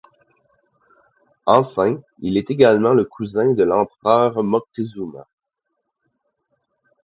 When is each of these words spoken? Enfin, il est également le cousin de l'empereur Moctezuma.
Enfin, 1.45 2.01
il 2.23 2.35
est 2.35 2.49
également 2.49 2.95
le 2.95 3.05
cousin 3.05 3.53
de 3.53 3.63
l'empereur 3.63 4.43
Moctezuma. 4.43 5.27